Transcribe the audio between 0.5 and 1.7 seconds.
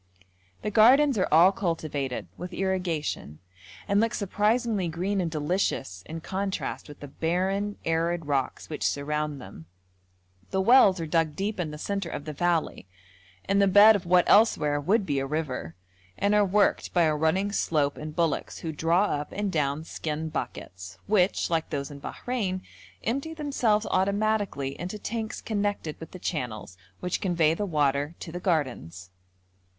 The gardens are all